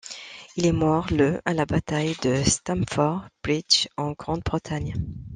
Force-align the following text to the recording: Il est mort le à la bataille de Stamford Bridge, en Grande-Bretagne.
Il 0.55 0.65
est 0.65 0.71
mort 0.71 1.05
le 1.11 1.39
à 1.45 1.53
la 1.53 1.67
bataille 1.67 2.15
de 2.23 2.41
Stamford 2.43 3.21
Bridge, 3.43 3.85
en 3.97 4.13
Grande-Bretagne. 4.13 4.95